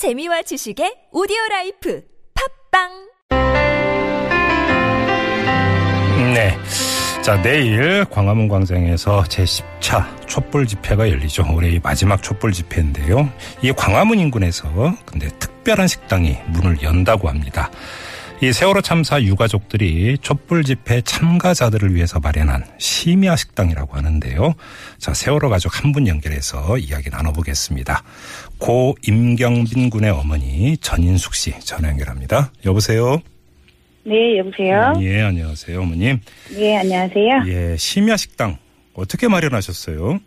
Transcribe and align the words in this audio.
재미와 0.00 0.40
지식의 0.40 1.12
오디오 1.12 1.36
life 1.50 2.02
팟빵 2.72 2.88
네. 6.32 6.56
자, 7.20 7.42
내일 7.42 8.06
광화문 8.06 8.48
광장에서 8.48 9.24
제10차 9.24 10.26
촛불 10.26 10.66
집회가 10.66 11.06
열리죠. 11.06 11.44
올해 11.54 11.78
마지막 11.82 12.22
촛불 12.22 12.50
집회인데요. 12.52 13.30
이 13.60 13.72
광화문 13.72 14.18
인근에서 14.20 14.70
근데 15.04 15.28
특별한 15.38 15.86
식당이 15.86 16.34
문을 16.46 16.80
연다고 16.80 17.28
합니다. 17.28 17.70
이 18.42 18.52
세월호 18.52 18.80
참사 18.80 19.20
유가족들이 19.22 20.16
촛불 20.18 20.64
집회 20.64 21.02
참가자들을 21.02 21.94
위해서 21.94 22.18
마련한 22.20 22.64
심야 22.78 23.36
식당이라고 23.36 23.96
하는데요. 23.96 24.54
자, 24.96 25.12
세월호 25.12 25.50
가족 25.50 25.84
한 25.84 25.92
분 25.92 26.06
연결해서 26.06 26.78
이야기 26.78 27.10
나눠보겠습니다. 27.10 28.02
고 28.58 28.94
임경빈 29.06 29.90
군의 29.90 30.10
어머니 30.10 30.76
전인숙 30.78 31.34
씨 31.34 31.50
전화 31.60 31.88
연결합니다. 31.90 32.52
여보세요? 32.64 33.20
네, 34.04 34.38
여보세요? 34.38 34.94
예, 35.00 35.20
안녕하세요, 35.22 35.78
어머님. 35.82 36.20
네, 36.56 36.78
안녕하세요. 36.78 37.42
예, 37.48 37.76
심야 37.76 38.16
식당 38.16 38.56
어떻게 38.94 39.26
마련하셨어요? 39.28 40.18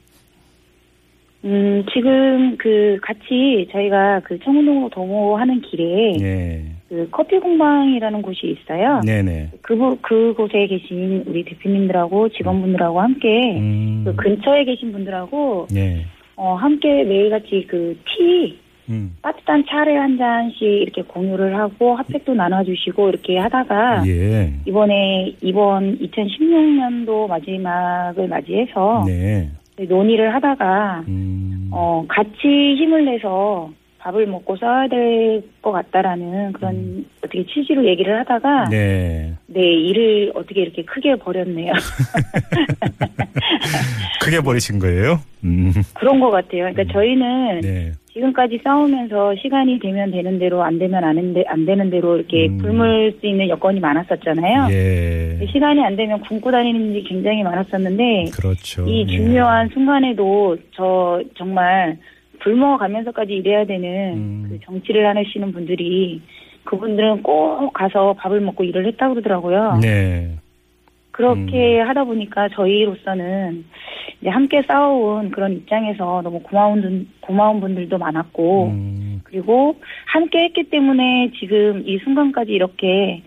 음, 1.45 1.85
지금 1.93 2.57
그 2.57 2.97
같이 3.01 3.67
저희가 3.71 4.19
그 4.25 4.37
청운동으로 4.43 4.89
도모하는 4.89 5.61
길에 5.61 6.19
예, 6.21 6.72
그 6.93 7.07
커피 7.09 7.39
공방이라는 7.39 8.21
곳이 8.21 8.55
있어요. 8.55 9.01
네네. 9.03 9.49
그, 9.63 9.75
그곳에 10.01 10.67
계신 10.67 11.23
우리 11.25 11.43
대표님들하고 11.43 12.29
직원분들하고 12.29 13.01
함께 13.01 13.57
음, 13.57 14.03
그 14.05 14.15
근처에 14.15 14.63
계신 14.63 14.91
분들하고 14.91 15.67
예, 15.73 16.05
어, 16.35 16.53
함께 16.53 17.03
매일같이 17.03 17.65
그 17.67 17.97
티, 18.05 18.59
음, 18.89 19.17
따뜻한 19.23 19.65
차를 19.67 19.99
한 19.99 20.19
잔씩 20.19 20.61
이렇게 20.61 21.01
공유를 21.01 21.57
하고 21.57 21.95
핫팩도 21.95 22.35
나눠주시고 22.35 23.09
이렇게 23.09 23.39
하다가 23.39 24.03
예, 24.05 24.53
이번에 24.67 25.33
이번 25.41 25.97
2016년도 25.97 27.27
마지막을 27.27 28.27
맞이해서 28.27 29.05
네, 29.07 29.49
논의를 29.79 30.35
하다가 30.35 31.05
음, 31.07 31.69
어, 31.71 32.05
같이 32.07 32.43
힘을 32.43 33.05
내서 33.05 33.71
밥을 34.03 34.27
먹고 34.27 34.57
싸워야 34.57 34.87
될 34.89 35.53
것 35.63 35.71
같다라는 35.71 36.53
그런 36.53 37.05
어떻게 37.19 37.43
취지로 37.45 37.85
얘기를 37.85 38.19
하다가 38.19 38.65
네. 38.69 39.33
네. 39.47 39.61
일을 39.61 40.33
어떻게 40.35 40.61
이렇게 40.61 40.83
크게 40.83 41.15
버렸네요. 41.15 41.73
크게 44.21 44.41
버리신 44.41 44.77
거예요? 44.79 45.19
음, 45.45 45.71
그런 45.93 46.19
것 46.19 46.29
같아요. 46.29 46.69
그러니까 46.71 46.83
저희는 46.91 47.61
네, 47.61 47.93
지금까지 48.13 48.59
싸우면서 48.63 49.35
시간이 49.41 49.79
되면 49.79 50.11
되는 50.11 50.37
대로 50.37 50.63
안 50.63 50.77
되면 50.77 51.03
안, 51.03 51.33
되, 51.33 51.43
안 51.47 51.65
되는 51.65 51.89
대로 51.89 52.17
이렇게 52.17 52.47
음. 52.47 52.59
굶을 52.59 53.17
수 53.19 53.25
있는 53.25 53.49
여건이 53.49 53.79
많았었잖아요. 53.79 54.67
예, 54.71 55.45
시간이 55.51 55.83
안 55.83 55.95
되면 55.95 56.21
굶고 56.21 56.51
다니는 56.51 56.91
일이 56.91 57.03
굉장히 57.03 57.41
많았었는데 57.43 58.25
그렇죠. 58.33 58.85
이 58.87 59.01
예. 59.01 59.05
중요한 59.07 59.69
순간에도 59.69 60.57
저 60.75 61.21
정말 61.37 61.97
굶어가면서까지 62.43 63.33
일해야 63.33 63.65
되는 63.65 64.13
음. 64.17 64.45
그 64.49 64.59
정치를 64.65 65.15
하시는 65.15 65.51
분들이 65.51 66.21
그분들은 66.65 67.23
꼭 67.23 67.71
가서 67.73 68.13
밥을 68.13 68.39
먹고 68.41 68.63
일을 68.63 68.85
했다고 68.87 69.15
그러더라고요. 69.15 69.79
네, 69.81 70.35
그렇게 71.11 71.79
하다 71.79 72.05
보니까 72.05 72.49
저희로서는 72.49 73.65
이제 74.21 74.29
함께 74.29 74.61
싸워온 74.67 75.29
그런 75.31 75.53
입장에서 75.53 76.21
너무 76.23 76.39
고마운 76.41 76.81
분- 76.81 77.07
고마운 77.21 77.59
분들도 77.59 77.97
많았고 77.97 78.67
음, 78.67 79.21
그리고 79.23 79.75
함께 80.07 80.45
했기 80.45 80.63
때문에 80.63 81.31
지금 81.39 81.83
이 81.85 81.97
순간까지 81.99 82.51
이렇게 82.51 83.21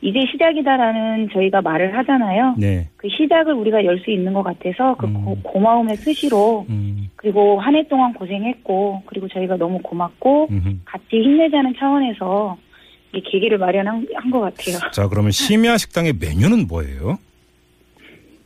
이제 0.00 0.20
시작이다라는 0.30 1.28
저희가 1.32 1.60
말을 1.60 1.96
하잖아요. 1.98 2.54
네, 2.58 2.88
그 2.96 3.08
시작을 3.08 3.52
우리가 3.52 3.84
열 3.84 3.98
수 3.98 4.10
있는 4.10 4.32
것 4.32 4.42
같아서 4.42 4.94
그 4.96 5.06
음. 5.06 5.24
고, 5.24 5.36
고마움의 5.42 5.96
스시로 5.96 6.64
음, 6.70 6.97
그리고 7.18 7.60
한 7.60 7.74
해 7.74 7.86
동안 7.88 8.12
고생했고 8.14 9.02
그리고 9.06 9.28
저희가 9.28 9.56
너무 9.56 9.78
고맙고 9.82 10.48
음. 10.50 10.82
같이 10.84 11.04
힘내자는 11.10 11.74
차원에서 11.78 12.56
이 13.12 13.20
계기를 13.22 13.58
마련한 13.58 14.06
한것 14.14 14.40
같아요. 14.40 14.78
자, 14.92 15.08
그러면 15.08 15.32
심야 15.32 15.76
식당의 15.76 16.14
메뉴는 16.20 16.66
뭐예요? 16.68 17.18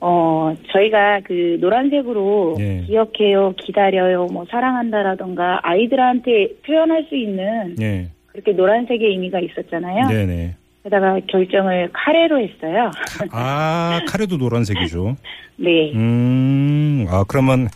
어 0.01 0.53
저희가 0.73 1.21
그 1.25 1.59
노란색으로 1.61 2.57
예. 2.59 2.83
기억해요, 2.87 3.55
기다려요, 3.57 4.27
뭐 4.33 4.45
사랑한다라던가 4.51 5.61
아이들한테 5.63 6.49
표현할 6.67 7.07
수 7.09 7.15
있는 7.17 7.77
예, 7.81 8.09
그렇게 8.27 8.53
노란색의 8.53 9.07
의미가 9.11 9.39
있었잖아요. 9.41 10.09
네, 10.09 10.27
네. 10.27 10.57
게다가 10.83 11.21
결정을 11.29 11.91
카레로 11.93 12.41
했어요. 12.41 12.91
아, 13.31 14.01
카레도 14.09 14.39
노란색이죠. 14.39 15.17
네, 15.57 15.93
음, 15.95 17.07
아, 17.09 17.25
그러면 17.29 17.69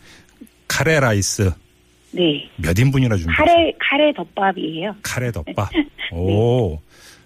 카레 0.69 1.01
라이스 1.01 1.51
네. 2.13 2.49
몇 2.57 2.79
인분이나 2.79 3.17
준비하세요? 3.17 3.47
카레 3.47 3.73
카레 3.79 4.13
덮밥이에요. 4.13 4.97
카레 5.03 5.31
덮밥. 5.31 5.69
오, 6.13 6.79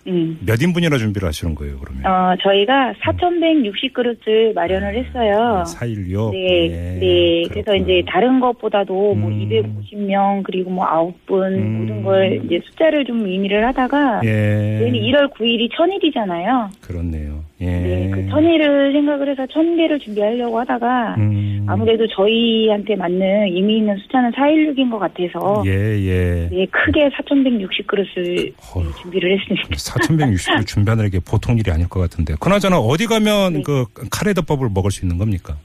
음. 0.06 0.38
몇 0.44 0.60
인분이나 0.60 0.96
준비를 0.98 1.28
하시는 1.28 1.54
거예요, 1.54 1.78
그러면? 1.78 2.06
어, 2.06 2.34
저희가 2.42 2.94
4,160그릇을 3.04 4.54
마련을 4.54 4.96
했어요. 4.96 5.62
416. 5.66 6.32
네, 6.32 6.98
네. 6.98 7.42
그래서 7.50 7.76
이제 7.76 8.02
다른 8.08 8.40
것보다도 8.40 9.14
뭐 9.14 9.30
음. 9.30 9.48
250명 9.48 10.42
그리고 10.42 10.70
뭐 10.70 10.86
9분 10.86 11.52
음. 11.52 11.78
모든 11.80 12.02
걸 12.02 12.40
이제 12.44 12.60
숫자를 12.66 13.04
좀 13.04 13.24
의미를 13.26 13.64
하다가 13.66 14.22
예. 14.24 14.78
저희는 14.80 14.98
1월 15.00 15.32
9일이 15.34 15.70
천일이잖아요. 15.76 16.70
그렇네요. 16.80 17.44
예. 17.60 17.66
네, 17.66 18.10
그 18.10 18.26
천일을 18.28 18.92
생각을 18.92 19.28
해서 19.30 19.46
천 19.48 19.76
개를 19.76 19.98
준비하려고 19.98 20.58
하다가 20.60 21.16
음. 21.18 21.66
아무래도 21.68 22.06
저희한테 22.06 22.96
맞는 22.96 23.48
의미 23.54 23.78
있는 23.78 23.96
숫자는 23.98 24.30
416인 24.32 24.90
것 24.90 24.98
같아서 24.98 25.62
예, 25.66 25.70
예. 25.70 26.48
네, 26.50 26.66
크게 26.70 27.10
4,160그릇을 27.10 28.52
어휴. 28.74 28.92
준비를 29.02 29.38
했습니다. 29.38 29.68
4,160을 29.76 30.66
준비하는 30.66 31.10
게 31.10 31.18
보통 31.20 31.58
일이 31.58 31.70
아닐 31.70 31.86
것 31.88 32.00
같은데. 32.00 32.34
그나저나 32.40 32.78
어디 32.78 33.06
가면 33.06 33.52
네. 33.52 33.62
그 33.62 33.84
카레 34.10 34.32
덮밥을 34.32 34.70
먹을 34.72 34.90
수 34.90 35.04
있는 35.04 35.18
겁니까? 35.18 35.56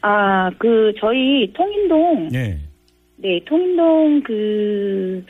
아, 0.00 0.50
그 0.58 0.92
저희 0.98 1.52
통인동 1.52 2.30
예. 2.34 2.58
네, 3.18 3.40
통인동 3.44 4.20
그, 4.24 4.32
그 4.32 5.24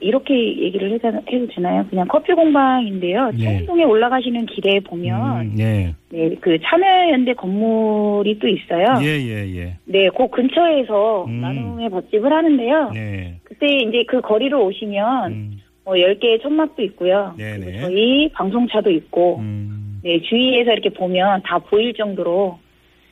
이렇게 0.00 0.34
얘기를 0.34 0.92
해도, 0.92 1.08
해도 1.08 1.46
되나요? 1.54 1.84
그냥 1.90 2.06
커피 2.08 2.32
공방인데요. 2.32 3.32
예. 3.38 3.44
통인동에 3.44 3.84
올라가시는 3.84 4.46
길에 4.46 4.80
보면 4.80 5.40
음, 5.40 5.56
예. 5.58 5.94
네, 6.10 6.34
그 6.40 6.58
참여연대 6.62 7.34
건물이 7.34 8.38
또 8.38 8.48
있어요. 8.48 8.86
예, 9.02 9.18
예, 9.18 9.56
예. 9.56 9.76
네, 9.84 10.08
그 10.16 10.28
근처에서 10.28 11.24
음. 11.26 11.40
나눔의 11.40 11.90
밥집을 11.90 12.32
하는데요. 12.32 12.90
네. 12.94 13.40
그때 13.44 13.66
이제 13.66 14.04
그 14.08 14.20
거리로 14.20 14.64
오시면 14.66 15.32
음, 15.32 15.60
뭐 15.84 15.94
10개의 15.94 16.42
천막도 16.42 16.82
있고요. 16.82 17.34
네네. 17.36 17.64
그리고 17.64 17.80
저희 17.80 18.28
방송차도 18.32 18.90
있고 18.90 19.38
음. 19.40 20.00
네, 20.02 20.20
주위에서 20.20 20.72
이렇게 20.72 20.90
보면 20.90 21.42
다 21.44 21.58
보일 21.58 21.94
정도로 21.94 22.58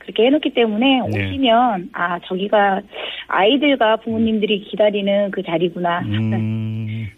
그렇게 0.03 0.25
해놓기 0.25 0.51
때문에 0.51 1.01
네. 1.09 1.27
오시면 1.27 1.89
아 1.93 2.19
저기가 2.19 2.81
아이들과 3.27 3.97
부모님들이 3.97 4.61
기다리는 4.61 5.31
그 5.31 5.41
자리구나 5.43 6.01
음, 6.01 6.29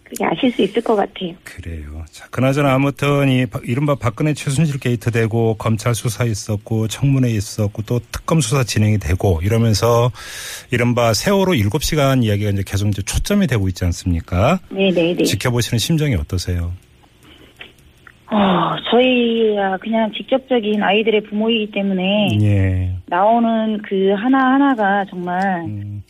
그렇게 0.06 0.24
아실 0.26 0.52
수 0.52 0.62
있을 0.62 0.82
것 0.84 0.96
같아요. 0.96 1.34
그래요. 1.44 2.06
자, 2.12 2.28
그나저나 2.30 2.74
아무튼 2.76 3.28
이 3.28 3.46
바- 3.48 3.60
이른바 3.64 3.96
박근혜 3.96 4.34
최순실 4.34 4.80
게이트 4.80 5.10
되고 5.12 5.56
검찰 5.56 5.96
수사 5.96 6.24
있었고 6.24 6.88
청문회 6.88 7.30
있었고 7.32 7.82
또 7.84 8.00
특검 8.12 8.40
수사 8.40 8.64
진행이 8.64 9.00
되고 9.00 9.40
이러면서 9.44 10.12
이른바 10.72 11.14
세월호 11.14 11.54
7시간 11.54 12.24
이야기가 12.24 12.52
이제 12.52 12.64
계속 12.66 12.88
이제 12.90 13.02
초점이 13.02 13.48
되고 13.48 13.68
있지 13.68 13.84
않습니까? 13.86 14.60
네 14.70 14.92
네 14.92 15.16
네. 15.16 15.24
지켜보시는 15.24 15.80
심정이 15.80 16.14
어떠세요? 16.16 16.72
어, 18.32 18.38
저희야 18.92 19.78
그냥 19.78 20.12
직접적인 20.16 20.82
아이들의 20.82 21.24
부모이기 21.24 21.72
때문에 21.72 22.28
예. 22.42 22.96
나오는 23.08 23.80
그 23.84 24.14
하나 24.18 24.54
하나가 24.54 25.06
정말 25.10 25.62
음, 25.66 26.02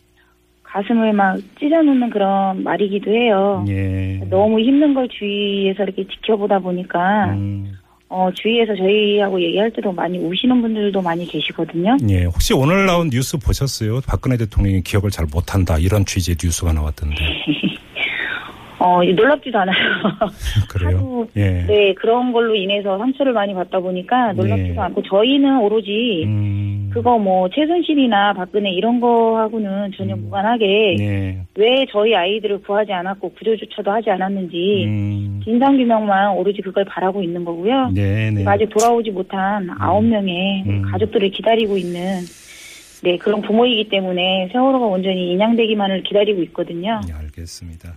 가슴을 0.75 1.13
막 1.13 1.37
찢어놓는 1.57 2.09
그런 2.09 2.61
말이기도 2.63 3.09
해요. 3.09 3.63
예. 3.69 4.19
너무 4.29 4.59
힘든 4.59 4.93
걸 4.93 5.07
주위에서 5.07 5.83
이렇게 5.83 6.05
지켜보다 6.05 6.59
보니까 6.59 7.27
음, 7.31 7.71
어, 8.09 8.29
주위에서 8.33 8.75
저희하고 8.75 9.41
얘기할 9.41 9.71
때도 9.71 9.93
많이 9.93 10.17
우시는 10.17 10.61
분들도 10.61 11.01
많이 11.01 11.25
계시거든요. 11.25 11.95
예. 12.09 12.25
혹시 12.25 12.53
오늘 12.53 12.85
나온 12.85 13.09
뉴스 13.09 13.37
보셨어요? 13.37 14.01
박근혜 14.05 14.35
대통령이 14.35 14.81
기억을 14.81 15.11
잘 15.11 15.25
못한다 15.31 15.77
이런 15.77 16.03
취지의 16.03 16.35
뉴스가 16.43 16.73
나왔던데. 16.73 17.15
어, 18.79 19.03
놀랍지도 19.03 19.57
않아요. 19.57 19.75
그래요? 20.69 20.97
하도, 20.97 21.27
예. 21.35 21.65
네, 21.65 21.93
그런 21.93 22.31
걸로 22.33 22.55
인해서 22.55 22.97
상처를 22.97 23.33
많이 23.33 23.53
받다 23.53 23.79
보니까 23.79 24.33
놀랍지도 24.33 24.73
네. 24.73 24.79
않고 24.79 25.01
저희는 25.03 25.59
오로지 25.59 26.23
음, 26.25 26.89
그거 26.93 27.17
뭐 27.17 27.49
최순실이나 27.49 28.33
박근혜 28.33 28.71
이런 28.71 28.99
거하고는 28.99 29.91
전혀 29.97 30.15
무관하게 30.15 30.95
네. 30.97 31.41
왜 31.55 31.85
저희 31.91 32.15
아이들을 32.15 32.61
구하지 32.63 32.91
않았고 32.91 33.33
구조조차도 33.33 33.91
하지 33.91 34.09
않았는지 34.09 34.83
음. 34.85 35.41
진상규명만 35.43 36.35
오로지 36.37 36.61
그걸 36.61 36.85
바라고 36.85 37.21
있는 37.21 37.45
거고요. 37.45 37.91
네, 37.93 38.31
네. 38.31 38.43
아직 38.45 38.69
돌아오지 38.69 39.11
못한 39.11 39.69
아홉 39.79 40.03
명의 40.05 40.63
음. 40.67 40.81
가족들을 40.91 41.29
기다리고 41.29 41.77
있는 41.77 42.21
네 43.03 43.17
그런 43.17 43.41
부모이기 43.41 43.89
때문에 43.89 44.49
세월호가 44.51 44.85
온전히 44.85 45.31
인양되기만을 45.33 46.03
기다리고 46.03 46.41
있거든요. 46.43 47.01
네, 47.07 47.13
알겠습니다. 47.13 47.93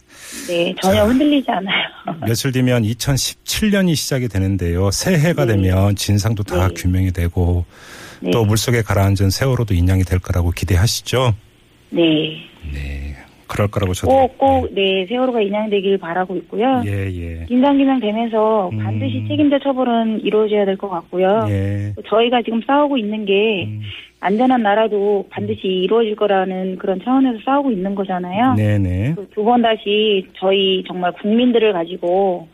네 0.48 0.74
전혀 0.82 1.04
흔들리지 1.04 1.50
않아요. 1.50 1.84
며칠 2.26 2.52
뒤면 2.52 2.82
2017년이 2.82 3.94
시작이 3.94 4.28
되는데요. 4.28 4.90
새해가 4.90 5.44
네. 5.46 5.54
되면 5.56 5.94
진상도 5.96 6.42
다 6.42 6.68
네. 6.68 6.74
규명이 6.74 7.12
되고 7.12 7.64
네. 8.20 8.30
또 8.32 8.44
물속에 8.44 8.82
가라앉은 8.82 9.30
세월호도 9.30 9.74
인양이 9.74 10.02
될 10.02 10.18
거라고 10.18 10.50
기대하시죠? 10.50 11.34
네. 11.90 12.02
네. 12.72 13.14
그럴 13.46 13.68
거라고 13.68 13.94
저도. 13.94 14.12
꼭꼭 14.12 14.74
네 14.74 15.06
세월호가 15.08 15.40
인양되길 15.40 15.96
바라고 15.96 16.36
있고요. 16.36 16.82
예, 16.84 16.90
예. 17.10 17.46
진상규명 17.46 17.98
되면서 18.00 18.68
음. 18.70 18.78
반드시 18.78 19.24
책임자 19.26 19.58
처벌은 19.58 20.20
이루어져야 20.22 20.66
될 20.66 20.76
것 20.76 20.90
같고요. 20.90 21.46
예. 21.48 21.94
저희가 22.10 22.42
지금 22.42 22.60
싸우고 22.66 22.98
있는 22.98 23.24
게 23.24 23.64
음. 23.64 23.80
안전한 24.20 24.62
나라도 24.62 25.26
반드시 25.30 25.60
이루어질 25.66 26.16
거라는 26.16 26.76
그런 26.78 27.00
차원에서 27.04 27.38
싸우고 27.44 27.70
있는 27.70 27.94
거잖아요. 27.94 28.54
네네. 28.54 29.14
두 29.34 29.44
번 29.44 29.62
다시 29.62 30.26
저희 30.38 30.82
정말 30.88 31.12
국민들을 31.12 31.72
가지고 31.72 32.48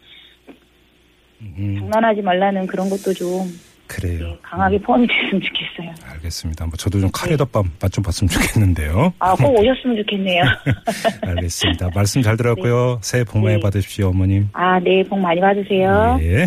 음, 1.41 1.77
장난하지 1.79 2.23
말라는 2.23 2.67
그런 2.67 2.89
것도 2.91 3.13
좀 3.15 3.47
그래요. 3.87 4.37
강하게 4.43 4.79
포함이 4.79 5.07
됐으면 5.07 5.43
좋겠어요. 5.43 5.95
알겠습니다. 6.15 6.65
뭐 6.67 6.73
저도 6.77 7.01
좀 7.01 7.11
카레덮밥 7.13 7.65
맛좀 7.83 8.03
봤으면 8.03 8.29
좋겠는데요. 8.31 9.13
아, 9.19 9.35
꼭 9.35 9.59
오셨으면 9.59 9.97
좋겠네요. 9.99 10.43
알겠습니다. 11.23 11.91
말씀 11.95 12.23
잘 12.23 12.37
들었고요. 12.37 12.99
새해 13.03 13.25
복 13.25 13.41
많이 13.41 13.57
네. 13.57 13.61
받으십시오, 13.61 14.09
어머님. 14.09 14.49
아, 14.53 14.81
네, 14.81 15.03
복 15.03 15.19
많이 15.19 15.41
받으세요. 15.41 16.19
예. 16.23 16.47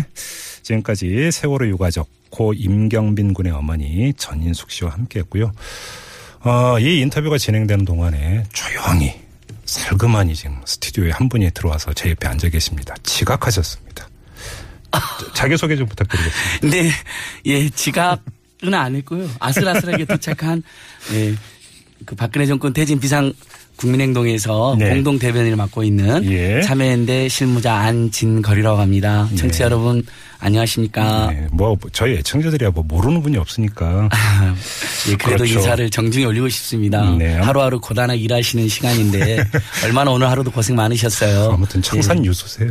지금까지 0.68 1.30
세월호 1.32 1.66
유가족 1.68 2.08
고 2.30 2.52
임경빈 2.52 3.32
군의 3.32 3.52
어머니 3.52 4.12
전인숙 4.14 4.70
씨와 4.70 4.90
함께했고요. 4.90 5.52
어, 6.40 6.78
이 6.78 7.00
인터뷰가 7.00 7.38
진행되는 7.38 7.84
동안에 7.84 8.44
조용히 8.52 9.14
살그만히 9.64 10.34
지금 10.34 10.60
스튜디오에 10.64 11.10
한 11.10 11.28
분이 11.28 11.50
들어와서 11.52 11.92
제 11.94 12.10
옆에 12.10 12.28
앉아 12.28 12.50
계십니다. 12.50 12.94
지각하셨습니다. 13.02 14.08
자기 15.34 15.56
소개 15.56 15.76
좀 15.76 15.86
부탁드리겠습니다. 15.86 16.68
네, 16.68 16.90
예, 17.46 17.68
지갑은 17.70 18.74
안 18.74 18.94
했고요. 18.96 19.28
아슬아슬하게 19.38 20.04
도착한, 20.04 20.62
예, 21.12 21.34
그 22.04 22.14
박근혜 22.14 22.46
정권 22.46 22.72
퇴진 22.72 22.98
비상 22.98 23.32
국민행동에서 23.78 24.76
네. 24.78 24.90
공동 24.90 25.18
대변인을 25.18 25.56
맡고 25.56 25.84
있는 25.84 26.24
예. 26.30 26.60
참여연대 26.62 27.28
실무자 27.28 27.74
안진거리라고 27.74 28.78
합니다. 28.78 29.28
청취자 29.36 29.64
여러분 29.64 30.04
안녕하십니까? 30.40 31.30
네, 31.32 31.48
뭐 31.50 31.76
저희 31.92 32.14
애청자들이야 32.14 32.70
뭐 32.70 32.84
모르는 32.86 33.22
분이 33.22 33.36
없으니까 33.38 34.08
예, 35.10 35.16
그래도 35.16 35.38
그렇죠. 35.38 35.54
인사를 35.54 35.90
정중히 35.90 36.26
올리고 36.26 36.48
싶습니다. 36.48 37.10
네. 37.18 37.34
하루하루 37.34 37.80
고단하게 37.80 38.20
일하시는 38.20 38.68
시간인데 38.68 39.44
얼마나 39.84 40.12
오늘 40.12 40.28
하루도 40.30 40.52
고생 40.52 40.76
많으셨어요. 40.76 41.50
아무튼 41.52 41.82
청산 41.82 42.24
예. 42.24 42.28
유수세요. 42.28 42.70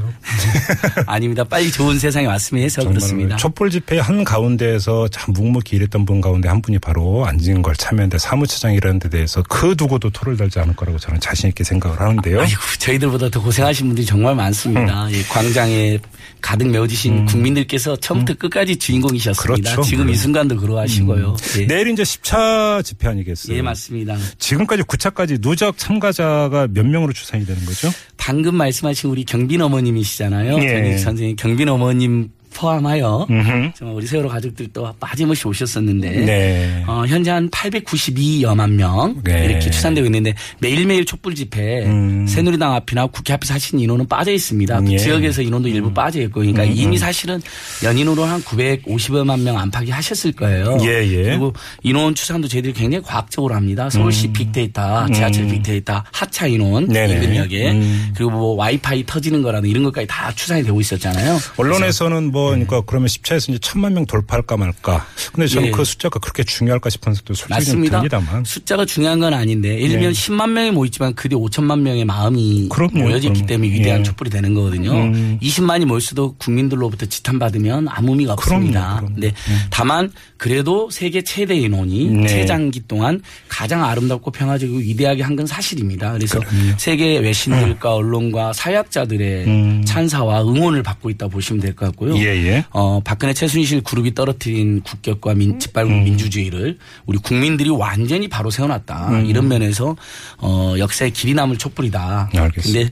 아닙니다. 1.06 1.44
빨리 1.44 1.69
좋은 1.69 2.00
세상이 2.00 2.25
왔으면 2.25 2.63
해서 2.63 2.88
그렇습니다. 2.88 3.36
촛불 3.36 3.69
집회 3.69 4.00
한 4.00 4.24
가운데에서 4.24 5.10
참 5.10 5.33
묵묵히 5.33 5.75
일했던 5.75 6.06
분 6.06 6.21
가운데 6.21 6.48
한 6.48 6.62
분이 6.62 6.80
바로 6.80 7.25
안진걸 7.25 7.75
참여연대 7.75 8.18
사무처장이라는 8.18 9.00
데 9.00 9.10
대해서 9.10 9.44
그 9.44 9.75
누구도 9.77 10.10
토를 10.10 10.38
달지 10.38 10.60
않을 10.60 10.75
거라고 10.75 10.97
저는 10.98 11.20
자신 11.20 11.50
있게 11.50 11.64
생각을 11.64 12.00
하는데요. 12.00 12.42
아이고, 12.42 12.60
저희들보다 12.80 13.30
더 13.30 13.42
고생하신 13.42 13.88
분들이 13.88 14.06
정말 14.06 14.36
많습니다. 14.36 15.08
음. 15.08 15.14
이 15.14 15.22
광장에 15.24 16.00
가득 16.42 16.68
메워주신 16.70 17.26
국민들께서 17.26 17.96
처음부터 17.98 18.36
끝까지 18.38 18.76
주인공이셨습니다. 18.78 19.72
그렇죠. 19.72 19.82
지금 19.88 20.04
이 20.04 20.06
물론. 20.06 20.18
순간도 20.18 20.58
그러하시고요. 20.58 21.36
예. 21.60 21.68
내일 21.68 21.88
이제 21.90 22.04
10차 22.04 22.84
집회 22.84 23.08
아니겠어요? 23.08 23.58
예, 23.58 23.62
맞습니다. 23.62 24.18
지금까지 24.38 24.84
9차까지 24.84 25.42
누적 25.42 25.78
참가자가 25.78 26.68
몇 26.72 26.86
명으로 26.86 27.14
추산이 27.14 27.46
되는 27.46 27.64
거죠? 27.66 27.90
방금 28.18 28.56
말씀하신 28.56 29.10
우리 29.10 29.24
경빈 29.24 29.62
어머님이시잖아요. 29.62 30.58
예. 30.64 30.98
선생님 30.98 31.36
경빈 31.38 31.70
어머님 31.70 32.30
포함하여 32.57 33.27
음흠. 33.30 33.71
정말 33.75 33.95
우리 33.95 34.07
세월호 34.07 34.30
가족들도 34.30 34.95
빠짐없이 35.00 35.48
오셨었는데 35.48 36.09
네. 36.09 36.83
어, 36.88 37.04
현재 37.07 37.30
한 37.30 37.50
892여만 37.51 38.71
명 38.71 39.21
네. 39.24 39.45
이렇게 39.45 39.69
추산되고 39.69 40.06
있는데 40.07 40.33
매일매일 40.59 41.06
촛불 41.06 41.36
집회 41.36 41.86
음. 41.86 42.25
새누리당 42.27 42.74
앞이나 42.74 43.06
국회 43.07 43.33
앞에서 43.33 43.54
하신 43.54 43.80
인원은 43.80 44.07
빠져 44.07 44.31
있습니다. 44.31 44.81
또 44.81 44.92
예. 44.92 44.98
지역에서 44.98 45.44
인원도 45.44 45.69
일부 45.69 45.94
빠져 45.94 46.19
있고 46.21 46.39
그러니까 46.39 46.63
음, 46.63 46.74
이미 46.74 46.98
사실은 46.98 47.39
연인으로 47.83 48.24
한 48.24 48.42
950여만 48.42 49.42
명 49.42 49.60
안팎이 49.60 49.92
하셨을 49.92 50.31
거예요. 50.31 50.80
예, 50.81 51.06
예. 51.07 51.24
그리고 51.24 51.53
인원 51.83 52.15
추산도 52.15 52.48
저희들이 52.48 52.74
굉장히 52.74 53.03
과학적으로 53.03 53.53
합니다. 53.53 53.89
서울시 53.92 54.30
빅데이터, 54.30 55.07
지하철 55.13 55.48
빅데이터, 55.48 56.03
하차 56.12 56.48
인원 56.48 56.86
음. 56.86 56.95
인근역에 56.95 57.71
음. 57.71 58.12
그리고 58.15 58.31
뭐 58.31 58.56
와이파이 58.56 59.06
터지는 59.06 59.44
거라든 59.44 59.69
이런 59.69 59.83
것까지 59.83 60.07
다 60.07 60.31
추산이 60.33 60.63
되고 60.63 60.81
있었잖아요. 60.81 61.38
언론에서는 61.57 62.31
뭐 62.31 62.47
그러니까 62.50 62.82
그러면 62.82 63.08
10차에서 63.08 63.50
이제 63.50 63.58
천만 63.62 63.94
명 63.94 64.06
돌파할까 64.06 64.58
말까. 64.58 65.06
근데 65.34 65.48
저는 65.48 65.68
예. 65.70 65.72
그 65.72 65.84
숫자가 65.86 66.20
그렇게 66.20 66.44
중요할까 66.44 66.90
싶은 66.90 67.14
생각도 67.14 67.34
솔직히 67.34 67.48
좀 67.48 67.56
맞습니다. 67.58 67.98
듭니다만. 68.00 68.44
숫자가 68.44 68.86
중요한 68.86 69.20
건 69.20 69.34
아닌데 69.34 69.76
예를 69.78 69.90
들면 69.90 70.14
네. 70.14 70.20
10만 70.20 70.50
명이 70.52 70.72
모이지만 70.72 71.16
그뒤 71.16 71.36
5천만 71.36 71.80
명의 71.80 72.04
마음이 72.06 72.68
그럼요, 72.70 73.00
모여졌기 73.00 73.28
그럼요. 73.34 73.46
때문에 73.48 73.72
위대한 73.72 74.00
예. 74.02 74.04
촛불이 74.04 74.30
되는 74.30 74.54
거거든요. 74.54 74.92
음. 74.92 75.40
20만이 75.42 75.86
모였어도 75.86 76.36
국민들로부터 76.38 77.06
지탄받으면 77.06 77.88
아무 77.90 78.12
의미가 78.12 78.34
없습니다. 78.34 78.98
그럼요. 78.98 79.14
근데 79.16 79.34
다만 79.70 80.12
그래도 80.38 80.90
세계 80.92 81.22
최대 81.24 81.56
인원이 81.56 82.10
네. 82.10 82.28
최장기 82.28 82.82
동안 82.88 83.22
가장 83.48 83.84
아름답고 83.84 84.32
평화적이고 84.32 84.78
위대하게 84.80 85.24
한 85.24 85.38
건 85.38 85.46
사실입니다. 85.46 86.14
그래서 86.14 86.40
그럼요. 86.40 86.78
세계 86.80 87.20
외신들과 87.20 87.94
언론과 87.94 88.54
사회학자들의 88.54 89.46
음. 89.46 89.84
찬사와 89.86 90.42
응원을 90.42 90.82
받고 90.82 91.12
있다 91.12 91.28
보시면 91.28 91.62
될 91.62 91.76
것 91.76 91.86
같고요. 91.88 92.16
예, 92.27 92.45
예. 92.45 92.65
어, 92.71 93.00
박근혜 93.03 93.33
최순실 93.33 93.81
그룹이 93.81 94.13
떨어뜨린 94.13 94.81
국격과 94.81 95.33
민, 95.33 95.59
짓밟은 95.59 95.91
음. 95.91 96.03
민주주의를 96.03 96.77
우리 97.06 97.18
국민들이 97.18 97.69
완전히 97.69 98.27
바로 98.27 98.50
세워놨다. 98.50 99.09
음. 99.12 99.25
이런 99.25 99.47
면에서 99.47 99.95
어, 100.39 100.75
역사의 100.77 101.12
길이 101.12 101.33
남을 101.33 101.57
촛불이다. 101.57 102.29
알겠습니다. 102.33 102.62
근데 102.62 102.91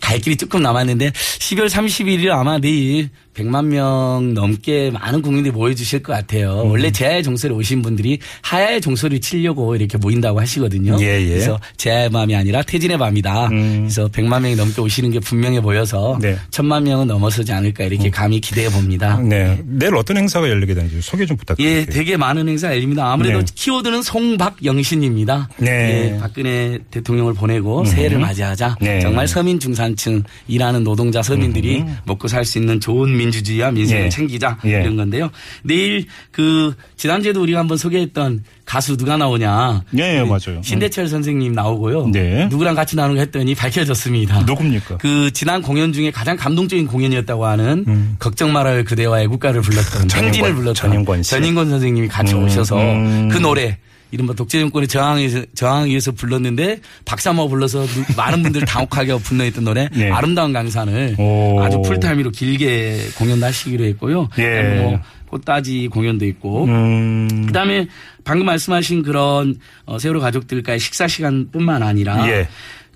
갈 0.00 0.20
길이 0.20 0.36
조금 0.36 0.62
남았는데 0.62 1.10
12월 1.10 1.68
31일 1.68 2.30
아마 2.30 2.58
내일 2.58 3.10
100만 3.36 3.66
명 3.66 4.32
넘게 4.34 4.90
많은 4.90 5.20
국민들이 5.20 5.52
모여주실 5.52 6.02
것 6.02 6.12
같아요. 6.14 6.62
음. 6.62 6.70
원래 6.70 6.90
제하의 6.90 7.22
종소리 7.22 7.52
오신 7.52 7.82
분들이 7.82 8.18
하야의 8.42 8.80
종소리 8.80 9.20
치려고 9.20 9.76
이렇게 9.76 9.98
모인다고 9.98 10.40
하시거든요. 10.40 10.96
예, 11.00 11.20
예. 11.20 11.28
그래서 11.28 11.60
제하의 11.76 12.10
밤이 12.10 12.34
아니라 12.34 12.62
태진의 12.62 12.96
밤이다. 12.98 13.48
음. 13.48 13.80
그래서 13.82 14.08
100만 14.08 14.40
명이 14.40 14.56
넘게 14.56 14.80
오시는 14.80 15.10
게 15.10 15.20
분명해 15.20 15.60
보여서 15.60 16.18
네. 16.20 16.30
음. 16.32 16.38
1000만 16.50 16.82
명은 16.84 17.06
넘어서지 17.06 17.52
않을까 17.52 17.84
이렇게 17.84 18.08
감히 18.10 18.40
기대해 18.40 18.70
봅니다. 18.70 19.18
네. 19.20 19.60
내일 19.66 19.94
어떤 19.96 20.16
행사가 20.16 20.48
열리게 20.48 20.72
되는지 20.74 21.00
소개 21.02 21.26
좀 21.26 21.36
부탁드릴게요. 21.36 21.80
예, 21.80 21.84
되게 21.84 22.16
많은 22.16 22.48
행사 22.48 22.68
열립니다. 22.68 23.12
아무래도 23.12 23.40
네. 23.40 23.44
키워드는 23.54 24.02
송박영신입니다. 24.02 25.48
네. 25.58 26.12
예, 26.14 26.18
박근혜 26.18 26.78
대통령을 26.90 27.34
보내고 27.34 27.84
새해를 27.84 28.18
맞이하자. 28.18 28.76
네. 28.80 29.00
정말 29.00 29.28
서민 29.28 29.60
중산층 29.60 30.22
일하는 30.48 30.84
노동자 30.84 31.22
서민들이 31.22 31.84
먹고 32.04 32.28
살 32.28 32.46
수 32.46 32.58
있는 32.58 32.78
좋은 32.78 33.16
민주주의와 33.26 33.70
민생을 33.70 34.04
예. 34.04 34.08
챙기자 34.08 34.58
예. 34.64 34.80
이런 34.80 34.96
건데요. 34.96 35.30
내일 35.62 36.06
그 36.30 36.74
지난주에도 36.96 37.42
우리가 37.42 37.58
한번 37.58 37.76
소개했던 37.76 38.44
가수 38.64 38.96
누가 38.96 39.16
나오냐. 39.16 39.84
예, 39.98 40.18
예, 40.18 40.22
맞아요. 40.22 40.60
신대철 40.62 41.08
선생님 41.08 41.52
나오고요. 41.52 42.08
네. 42.08 42.46
누구랑 42.50 42.74
같이 42.74 42.96
나오는 42.96 43.14
거 43.14 43.20
했더니 43.20 43.54
밝혀졌습니다. 43.54 44.40
누굽니까? 44.42 44.98
그 44.98 45.30
지난 45.32 45.62
공연 45.62 45.92
중에 45.92 46.10
가장 46.10 46.36
감동적인 46.36 46.86
공연이었다고 46.86 47.46
하는 47.46 47.84
음. 47.86 48.16
걱정 48.18 48.52
말아요 48.52 48.84
그대와 48.84 49.22
애국가를 49.22 49.60
불렀던 49.60 50.10
행진을 50.10 50.54
불렀던 50.54 50.74
전인권 50.74 51.22
씨. 51.22 51.30
전인권 51.30 51.70
선생님이 51.70 52.08
같이 52.08 52.34
음, 52.34 52.44
오셔서 52.44 52.76
음. 52.80 53.28
그 53.30 53.38
노래 53.38 53.78
이른바 54.12 54.32
독재 54.34 54.60
정권의 54.60 54.86
저항에서 54.88 55.42
저항에 55.54 55.88
의해서 55.88 56.12
불렀는데 56.12 56.80
박사모 57.04 57.48
불러서 57.48 57.84
누- 57.86 58.04
많은 58.16 58.42
분들 58.42 58.62
당혹하게 58.64 59.18
불러했던 59.18 59.64
노래 59.64 59.88
네. 59.92 60.10
아름다운 60.10 60.52
강산을 60.52 61.16
오. 61.18 61.60
아주 61.60 61.82
풀타임으로 61.82 62.30
길게 62.30 63.08
공연도 63.18 63.46
하시기로 63.46 63.84
했고요. 63.84 64.28
예. 64.38 64.78
뭐 64.80 65.00
꽃다지 65.28 65.88
공연도 65.88 66.24
있고 66.26 66.64
음. 66.66 67.46
그다음에 67.46 67.88
방금 68.24 68.46
말씀하신 68.46 69.02
그런 69.02 69.56
어, 69.84 69.98
세월호 69.98 70.20
가족들과의 70.20 70.78
식사 70.78 71.08
시간뿐만 71.08 71.82
아니라 71.82 72.28
예. 72.28 72.48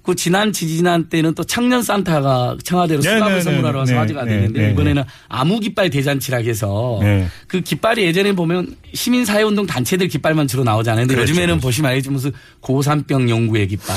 그 0.03 0.15
지난 0.15 0.53
지지난 0.53 1.09
때는 1.09 1.35
또 1.35 1.45
청년 1.45 1.83
산타가 1.83 2.57
청와대로 2.65 3.03
네, 3.03 3.15
수갑을 3.15 3.35
네, 3.35 3.41
선물하러 3.43 3.79
와서 3.81 3.93
네, 3.93 3.99
화제가 3.99 4.25
네, 4.25 4.31
됐는데 4.31 4.61
네, 4.63 4.71
이번에는 4.73 5.05
아무 5.29 5.61
깃발 5.61 5.91
대잔치라 5.91 6.39
해서 6.39 6.99
네. 7.03 7.27
그 7.47 7.61
깃발이 7.61 8.03
예전에 8.05 8.33
보면 8.33 8.77
시민 8.95 9.25
사회 9.25 9.43
운동 9.43 9.67
단체들 9.67 10.09
깃발만 10.09 10.49
주로 10.49 10.65
나오잖아요. 10.65 11.03
근데 11.03 11.15
그렇죠, 11.15 11.31
요즘에는 11.31 11.55
그렇죠. 11.55 11.67
보시면 11.67 11.91
알지 11.91 12.11
무슨 12.11 12.33
고산병 12.61 13.29
연구회 13.29 13.67
깃발, 13.67 13.95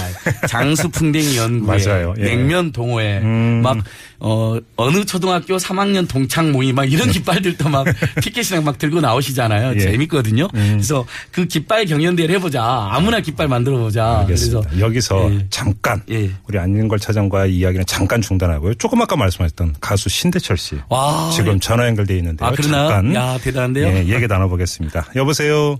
장수 0.47 0.89
풍뎅이 0.89 1.37
연구회, 1.37 1.77
맞아요. 1.85 2.13
예. 2.19 2.23
냉면 2.23 2.71
동호회, 2.71 3.19
음. 3.19 3.61
막 3.63 3.77
어, 4.25 4.57
어느 4.77 5.03
초등학교 5.03 5.57
3학년 5.57 6.07
동창 6.07 6.53
모임 6.53 6.75
막 6.75 6.89
이런 6.89 7.11
깃발들도 7.11 7.67
막 7.67 7.85
티켓이랑 8.23 8.63
막 8.63 8.77
들고 8.77 9.01
나오시잖아요. 9.01 9.73
예. 9.75 9.79
재밌거든요. 9.79 10.47
그래서 10.47 11.05
그 11.29 11.45
깃발 11.45 11.85
경연대회를 11.85 12.35
해보자. 12.35 12.63
아무나 12.89 13.19
깃발 13.19 13.49
만들어 13.49 13.77
보자. 13.77 14.19
알겠습니다. 14.19 14.69
그래서 14.69 14.79
여기서 14.85 15.29
예. 15.33 15.45
잠깐 15.49 16.01
예. 16.09 16.31
우리 16.47 16.57
안진걸 16.57 16.99
차장과의 16.99 17.53
이야기는 17.53 17.85
잠깐 17.85 18.21
중단하고요. 18.21 18.75
조금 18.75 19.01
아까 19.01 19.17
말씀하셨던 19.17 19.75
가수 19.81 20.07
신대철 20.07 20.55
씨 20.55 20.77
와. 20.87 21.29
지금 21.35 21.59
전화 21.59 21.85
연결돼 21.87 22.15
있는데요. 22.17 22.47
아, 22.47 22.51
그러나요? 22.53 22.87
잠깐 22.87 23.13
야, 23.15 23.37
대단한데요? 23.39 23.87
예, 23.87 24.05
얘기 24.07 24.25
나눠보겠습니다. 24.25 25.07
여보세요. 25.17 25.75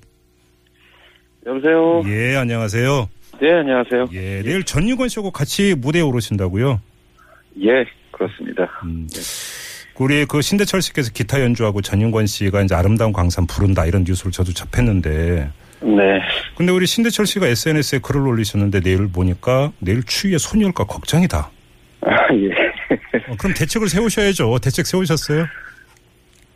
여보세요. 1.47 2.01
예, 2.07 2.35
안녕하세요. 2.35 3.07
네, 3.41 3.51
안녕하세요. 3.53 4.07
예, 4.11 4.41
내일 4.43 4.63
전유권 4.65 5.07
씨하고 5.07 5.31
같이 5.31 5.75
무대에 5.77 6.01
오르신다고요? 6.01 6.81
예, 7.61 7.85
그렇습니다. 8.11 8.63
음. 8.83 9.07
우리 9.99 10.25
그 10.25 10.41
신대철 10.41 10.81
씨께서 10.81 11.11
기타 11.13 11.39
연주하고 11.41 11.81
전윤권 11.81 12.25
씨가 12.25 12.61
이제 12.61 12.73
아름다운 12.73 13.13
광산 13.13 13.45
부른다 13.45 13.85
이런 13.85 14.03
뉴스를 14.03 14.31
저도 14.31 14.51
접했는데 14.51 15.51
네. 15.81 16.21
근데 16.55 16.71
우리 16.71 16.85
신대철 16.85 17.25
씨가 17.25 17.47
SNS에 17.47 17.99
글을 17.99 18.25
올리셨는데 18.25 18.79
내일 18.79 19.11
보니까 19.11 19.71
내일 19.79 20.01
추위에 20.03 20.37
손이 20.37 20.63
올까 20.65 20.85
걱정이다. 20.85 21.49
아, 22.01 22.11
예. 22.33 22.49
어, 23.29 23.35
그럼 23.37 23.53
대책을 23.55 23.87
세우셔야죠. 23.89 24.57
대책 24.59 24.87
세우셨어요? 24.87 25.45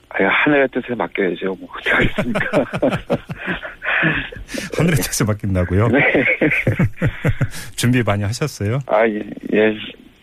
아, 0.09 0.23
하늘의 0.23 0.67
뜻에 0.69 0.95
맡겨야죠. 0.95 1.55
뭐, 1.59 1.69
어떻게 1.71 1.91
하겠습니까? 1.91 2.65
하늘의 4.77 4.97
뜻에 4.97 5.23
맡긴다고요? 5.25 5.87
네. 5.89 5.99
준비 7.75 8.01
많이 8.03 8.23
하셨어요? 8.23 8.79
아, 8.87 9.05
예, 9.07 9.21
예. 9.53 9.73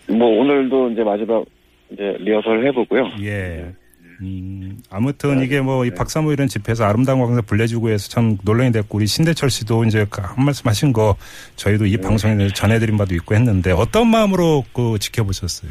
뭐, 0.08 0.28
오늘도 0.40 0.90
이제 0.90 1.02
마지막, 1.02 1.44
이제, 1.90 2.16
리허설 2.20 2.66
해보고요. 2.66 3.10
예. 3.22 3.72
음, 4.20 4.78
아무튼 4.90 5.42
이게 5.42 5.60
뭐 5.60 5.84
이 5.84 5.90
박사모 5.90 6.30
이런 6.32 6.46
집회에서 6.46 6.84
아름다운 6.84 7.18
광산 7.18 7.42
불려주고 7.44 7.90
해서 7.90 8.08
참 8.08 8.38
논란이 8.44 8.70
됐고 8.70 8.98
우리 8.98 9.06
신대철 9.08 9.50
씨도 9.50 9.84
이제 9.84 10.06
그한 10.08 10.44
말씀 10.44 10.68
하신 10.68 10.92
거 10.92 11.16
저희도 11.56 11.86
이 11.86 11.96
방송에 11.96 12.46
전해드린 12.48 12.96
바도 12.96 13.12
있고 13.16 13.34
했는데 13.34 13.72
어떤 13.72 14.06
마음으로 14.08 14.64
그 14.72 14.98
지켜보셨어요? 15.00 15.70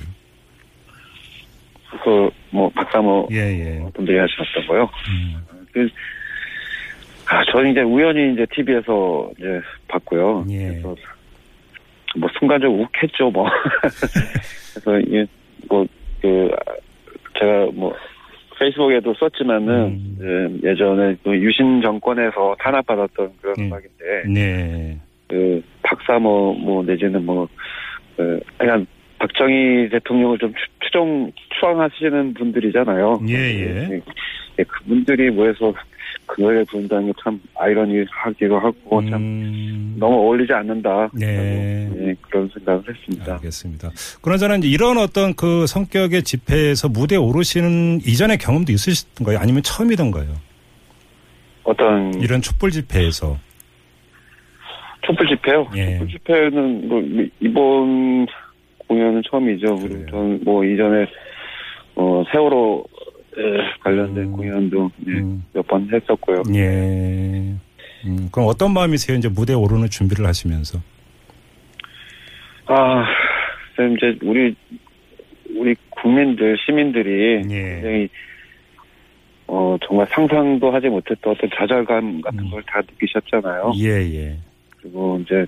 그, 2.04 2.30
뭐, 2.52 2.70
박사모 2.72 3.30
예, 3.32 3.38
예. 3.38 3.84
분들이 3.94 4.18
하셨던 4.18 4.68
거요. 4.68 4.90
음, 5.10 5.36
그, 5.72 5.88
아, 7.28 7.44
저는 7.52 7.72
이제 7.72 7.82
우연히 7.82 8.34
이제 8.34 8.46
TV에서 8.54 9.32
이제 9.38 9.62
봤고요. 9.88 10.46
예. 10.50 10.68
그래서, 10.82 10.96
뭐, 12.16 12.30
순간적으로 12.38 12.82
욱했죠, 12.82 13.32
뭐. 13.32 13.48
그래서, 14.74 15.00
이게, 15.00 15.26
뭐, 15.70 15.86
그, 16.22 16.50
제가 17.40 17.68
뭐, 17.74 17.96
페이스북에도 18.60 19.14
썼지만은, 19.16 19.70
음. 19.70 20.16
이제 20.60 20.70
예전에 20.70 21.16
그 21.24 21.36
유신 21.36 21.82
정권에서 21.82 22.56
탄압받았던 22.60 23.32
그런 23.42 23.56
음. 23.60 23.66
음악인데, 23.66 24.24
네. 24.34 24.98
그, 25.28 25.64
박사모, 25.82 26.54
뭐, 26.60 26.84
내지는 26.84 27.26
뭐, 27.26 27.48
그, 28.16 28.40
그냥, 28.58 28.86
박정희 29.20 29.90
대통령을 29.90 30.38
좀 30.38 30.54
추- 30.54 30.80
추종, 30.86 31.32
추앙하시는 31.60 32.34
분들이잖아요. 32.34 33.22
예, 33.30 33.34
예. 33.36 34.02
예, 34.60 34.64
그분들이 34.64 35.32
뭐해서 35.32 35.74
그거에 36.26 36.64
부른다는 36.64 37.08
게 37.08 37.14
참 37.24 37.40
아이러니하기도 37.56 38.58
하고 38.60 39.02
참 39.10 39.14
음, 39.16 39.96
너무 40.00 40.16
어울리지 40.16 40.52
않는다. 40.54 41.10
네. 41.14 41.90
예, 41.96 42.16
그런 42.22 42.50
생각을 42.54 42.84
했습니다. 42.90 43.34
알겠습니다. 43.34 43.92
그나저나 44.22 44.56
이제 44.58 44.68
이런 44.68 44.98
어떤 44.98 45.34
그 45.36 45.68
성격의 45.68 46.24
집회에서 46.24 46.90
무대에 46.90 47.18
오르시는 47.18 48.00
이전의 48.06 48.38
경험도 48.40 48.72
있으셨던가요? 48.72 49.38
아니면 49.40 49.62
처음이던가요? 49.64 50.34
어떤 51.64 52.14
이런 52.22 52.42
촛불 52.42 52.72
집회에서. 52.72 53.38
촛불 55.06 55.28
집회요? 55.28 55.68
예. 55.76 55.94
촛불 55.98 56.08
집회는 56.10 56.88
뭐 56.88 57.02
이- 57.02 57.30
이번 57.42 58.26
공연은 58.88 59.22
처음이죠. 59.30 59.76
그리고 59.76 60.06
저는 60.10 60.40
뭐 60.44 60.64
이전에 60.64 61.06
어 61.96 62.24
세월호 62.32 62.86
관련된 63.82 64.26
음. 64.26 64.32
공연도 64.32 64.92
음. 65.08 65.44
몇번 65.54 65.90
했었고요. 65.92 66.44
예. 66.54 67.54
음, 68.06 68.30
그럼 68.32 68.48
어떤 68.48 68.74
마음이세요? 68.74 69.18
이제 69.18 69.30
무대에 69.30 69.56
오르는 69.56 69.90
준비를 69.90 70.26
하시면서. 70.26 70.80
아, 72.66 73.06
쌤, 73.76 73.96
이제 73.96 74.18
우리 74.24 74.56
우리 75.56 75.76
국민들 75.90 76.58
시민들이 76.66 77.44
예. 77.50 77.74
굉장히 77.76 78.10
어 79.48 79.78
정말 79.86 80.08
상상도 80.10 80.72
하지 80.72 80.88
못했던 80.88 81.34
어떤 81.34 81.50
좌절감 81.56 82.22
같은 82.22 82.40
음. 82.40 82.50
걸다 82.50 82.82
느끼셨잖아요. 82.82 83.74
예, 83.78 83.90
예. 83.90 84.38
그리고 84.78 85.20
이제 85.24 85.46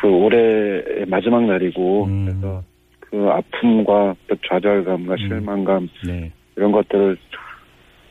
그 0.00 0.08
올해의 0.08 1.06
마지막 1.06 1.44
날이고 1.44 2.04
음. 2.04 2.24
그래서 2.26 2.62
그 2.98 3.28
아픔과 3.28 4.14
또 4.28 4.36
좌절감과 4.48 5.14
음. 5.14 5.18
실망감 5.18 5.88
네. 6.06 6.32
이런 6.60 6.72
것들을 6.72 7.16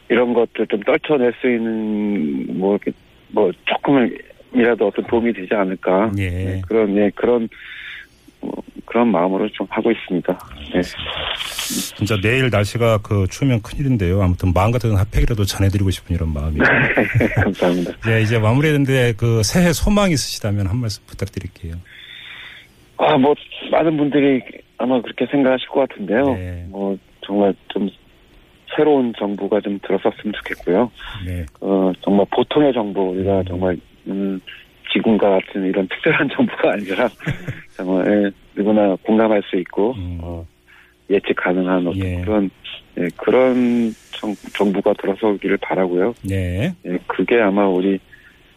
이런 0.10 0.34
것들 0.34 0.66
좀 0.66 0.80
떨쳐낼 0.82 1.32
수 1.40 1.48
있는 1.48 2.58
뭐 2.58 2.76
이렇게 2.76 2.92
뭐 3.28 3.52
조금이라도 3.66 4.88
어떤 4.88 5.06
도움이 5.06 5.34
되지 5.34 5.54
않을까 5.54 6.12
예. 6.18 6.30
네, 6.30 6.62
그런 6.68 6.98
예 6.98 7.12
그런 7.14 7.48
뭐 8.42 8.52
그런 8.86 9.10
마음으로 9.10 9.48
좀 9.50 9.68
하고 9.70 9.92
있습니다. 9.92 10.40
네. 10.74 10.82
진짜 11.96 12.20
내일 12.24 12.50
날씨가 12.50 13.00
그 13.04 13.28
추우면 13.30 13.62
큰일인데요. 13.62 14.20
아무튼 14.24 14.52
마음 14.52 14.72
같은 14.72 14.96
핫팩이라도 14.96 15.44
전해드리고 15.44 15.92
싶은 15.92 16.16
이런 16.16 16.34
마음이에요. 16.34 16.64
감사합니다. 17.44 17.92
네, 18.10 18.24
이제 18.24 18.40
마무리했는데 18.40 19.14
그 19.16 19.44
새해 19.44 19.74
소망 19.74 20.10
있으시다면 20.10 20.66
한 20.66 20.78
말씀 20.78 21.04
부탁드릴게요. 21.06 21.76
아, 22.98 23.16
뭐, 23.18 23.36
많은 23.72 23.96
분들이 23.96 24.42
아마 24.78 25.00
그렇게 25.02 25.28
생각하실 25.28 25.70
것 25.70 25.88
같은데요. 25.88 26.24
네. 26.34 26.66
뭐, 26.70 26.98
정말 27.22 27.54
좀 27.68 27.88
새로운 28.76 29.14
정부가 29.18 29.62
좀 29.62 29.80
들어섰으면 29.80 30.34
좋겠고요. 30.38 30.92
네. 31.26 31.46
어, 31.62 31.92
정말 32.02 32.26
보통의 32.32 32.74
정부, 32.74 33.10
우리가 33.10 33.40
음. 33.40 33.46
정말, 33.46 33.78
음, 34.08 34.40
지금과 34.92 35.30
같은 35.30 35.66
이런 35.66 35.88
특별한 35.88 36.30
정부가 36.36 36.74
아니라, 36.74 37.10
정말, 37.76 38.08
예, 38.08 38.32
누구나 38.56 38.96
공감할 39.04 39.42
수 39.50 39.56
있고, 39.58 39.94
음. 39.94 40.20
어, 40.22 40.46
예측 41.10 41.36
가능한 41.36 41.88
어떤 41.88 41.98
예. 41.98 42.22
그런, 42.22 42.50
예, 42.98 43.08
그런 43.18 43.94
정, 44.12 44.36
정부가 44.54 44.94
들어서기를 44.94 45.58
바라고요. 45.58 46.14
네. 46.24 46.74
예, 46.86 47.00
그게 47.08 47.40
아마 47.40 47.68
우리 47.68 48.00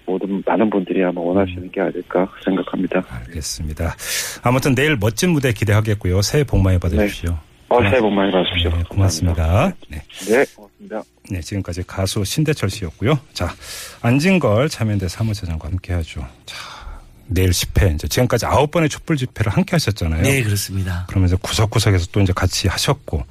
모든 0.04 0.42
많은 0.45 0.69
분들이 0.69 1.02
아마 1.04 1.21
원하시는 1.21 1.62
음. 1.62 1.71
게 1.71 1.81
아닐까 1.81 2.28
생각합니다. 2.45 3.04
알겠습니다. 3.09 3.95
아무튼 4.42 4.75
내일 4.75 4.97
멋진 4.97 5.31
무대 5.31 5.52
기대하겠고요. 5.52 6.23
새해 6.23 6.45
복 6.45 6.61
많이 6.61 6.78
받으십시오. 6.78 7.38
어, 7.72 7.82
새해 7.82 8.00
복 8.00 8.12
많이 8.12 8.30
받으십시오. 8.30 8.70
네, 8.70 8.82
고맙습니다. 8.88 9.72
네. 9.88 10.02
네, 10.28 10.44
고맙습니다. 10.54 11.02
네, 11.30 11.40
지금까지 11.40 11.82
가수 11.86 12.24
신대철 12.24 12.70
씨였고요. 12.70 13.18
자, 13.32 13.54
안진걸 14.02 14.68
참여연대 14.68 15.08
사무처장과 15.08 15.68
함께 15.68 15.92
하죠. 15.94 16.26
자, 16.44 16.56
내일 17.34 17.50
10회, 17.50 17.94
이제 17.94 18.06
지금까지 18.06 18.46
9번의 18.46 18.88
촛불 18.90 19.16
집회를 19.16 19.52
함께 19.52 19.72
하셨잖아요. 19.72 20.22
네, 20.22 20.42
그렇습니다. 20.42 21.06
그러면서 21.08 21.36
구석구석에서 21.36 22.06
또 22.12 22.20
이제 22.20 22.32
같이 22.32 22.68
하셨고, 22.68 23.24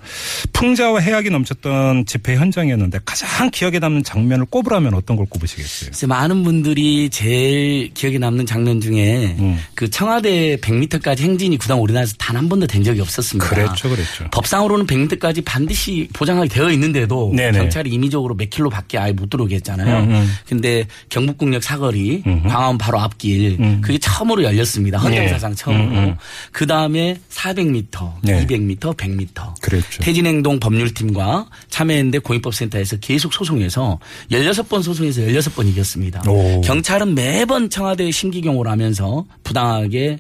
풍자와 0.54 1.00
해악이 1.00 1.30
넘쳤던 1.30 2.06
집회 2.06 2.36
현장이었는데 2.36 3.00
가장 3.06 3.50
기억에 3.50 3.80
남는 3.80 4.04
장면을 4.04 4.46
꼽으라면 4.46 4.94
어떤 4.94 5.16
걸 5.16 5.26
꼽으시겠어요? 5.28 6.08
많은 6.08 6.44
분들이 6.44 7.10
제일 7.10 7.94
기억에 7.94 8.18
남는 8.18 8.46
장면 8.46 8.82
중에 8.82 9.36
음. 9.40 9.60
그 9.76 9.90
청와대 9.90 10.58
100m까지 10.58 11.20
행진이 11.22 11.58
그다음 11.58 11.82
우리나라에서 11.82 12.16
단 12.18 12.42
한 12.42 12.50
번도 12.50 12.66
된 12.66 12.84
적이 12.84 13.02
없었습니다. 13.02 13.48
그랬죠, 13.48 13.88
그랬죠. 13.90 14.26
법상으로는 14.32 14.88
100m까지 14.88 15.46
반드시 15.46 16.08
보장하게 16.12 16.50
되어 16.50 16.72
있는데도 16.72 17.32
네네. 17.36 17.56
경찰이 17.56 17.92
임의적으로 17.92 18.36
몇 18.36 18.50
킬로밖에 18.50 18.98
아예 18.98 19.12
못 19.12 19.30
들어오게 19.30 19.56
했잖아요. 19.58 20.00
음, 20.06 20.12
음. 20.12 20.34
근데 20.50 20.86
경북국역 21.10 21.62
사거리 21.64 22.24
음흠. 22.26 22.48
광화문 22.48 22.80
바로 22.80 23.00
앞길 23.00 23.58
음. 23.60 23.82
그게 23.92 24.00
처음으로 24.00 24.44
열렸습니다. 24.44 24.98
헌정사상 24.98 25.52
예. 25.52 25.56
처음으로. 25.56 25.84
음, 25.84 25.96
음. 25.96 26.16
그 26.54 26.66
다음에 26.66 27.20
400m, 27.30 28.14
네. 28.24 28.46
200m, 28.46 28.96
100m. 28.96 29.62
그랬죠. 29.62 30.02
태진행동 30.02 30.60
법률팀과 30.62 31.48
참여연대 31.70 32.20
공익법센터에서 32.20 32.98
계속 32.98 33.34
소송해서 33.34 34.00
16번 34.32 34.82
소송해서 34.82 35.22
16번 35.24 35.68
이겼습니다. 35.68 36.22
오. 36.28 36.62
경찰은 36.62 37.16
매번 37.16 37.70
청와대에 37.70 38.12
심기경호를 38.12 38.72
하면서 38.72 39.26
부당하게 39.44 40.20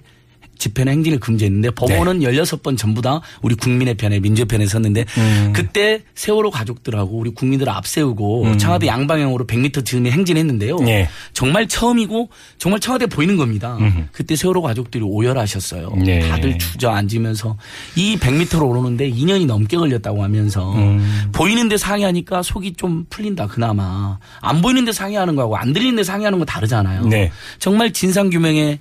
집회나 0.61 0.91
행진을 0.91 1.19
금지했는데 1.19 1.71
법원은 1.71 2.19
16번 2.19 2.77
전부 2.77 3.01
다 3.01 3.21
우리 3.41 3.55
국민의 3.55 3.95
편에 3.95 4.19
민주의 4.19 4.45
편에 4.45 4.67
섰는데 4.67 5.05
음. 5.17 5.53
그때 5.55 6.03
세월호 6.13 6.51
가족들하고 6.51 7.17
우리 7.17 7.31
국민들을 7.31 7.71
앞세우고 7.71 8.57
청와대 8.57 8.85
양방향으로 8.85 9.47
100m 9.47 9.83
즈음에 9.83 10.11
행진했는데요. 10.11 10.77
음. 10.77 10.87
예. 10.87 11.09
정말 11.33 11.67
처음이고 11.67 12.29
정말 12.59 12.79
청와대 12.79 13.07
보이는 13.07 13.37
겁니다. 13.37 13.77
그때 14.11 14.35
세월호 14.35 14.61
가족들이 14.61 15.03
오열하셨어요. 15.03 15.93
예. 16.05 16.19
다들 16.19 16.59
주저앉으면서 16.59 17.57
이 17.95 18.17
100m로 18.17 18.69
오르는데 18.69 19.09
2년이 19.09 19.47
넘게 19.47 19.77
걸렸다고 19.77 20.23
하면서 20.23 20.73
음. 20.75 21.29
보이는데 21.31 21.77
상의하니까 21.77 22.43
속이 22.43 22.73
좀 22.73 23.05
풀린다 23.09 23.47
그나마 23.47 24.19
안 24.41 24.61
보이는데 24.61 24.91
상의하는 24.91 25.35
거하고 25.35 25.57
안 25.57 25.73
들리는데 25.73 26.03
상의하는 26.03 26.37
거 26.37 26.45
다르잖아요. 26.45 27.07
네. 27.07 27.31
정말 27.57 27.91
진상 27.93 28.29
규명에 28.29 28.79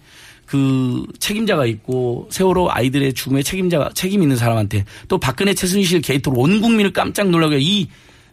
그 0.50 1.06
책임자가 1.20 1.64
있고 1.66 2.26
세월호 2.30 2.72
아이들의 2.72 3.14
죽음에 3.14 3.44
책임자가 3.44 3.90
책임 3.94 4.22
있는 4.22 4.34
사람한테 4.34 4.84
또 5.06 5.16
박근혜 5.18 5.54
최순실 5.54 6.00
게이트로 6.00 6.34
온 6.36 6.60
국민을 6.60 6.92
깜짝 6.92 7.30
놀라게 7.30 7.58
이 7.60 7.88